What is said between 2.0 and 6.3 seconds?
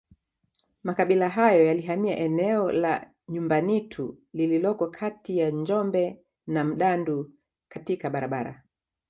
eneo la Nyumbanitu lililoko kati ya Njombe